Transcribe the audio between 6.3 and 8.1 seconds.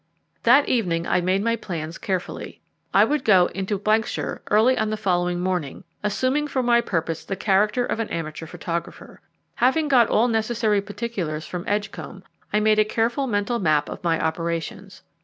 for my purpose the character of an